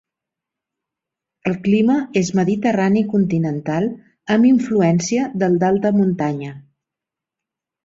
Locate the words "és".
2.21-2.31